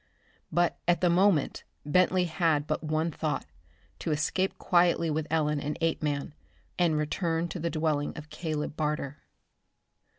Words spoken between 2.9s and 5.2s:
thought: to escape quietly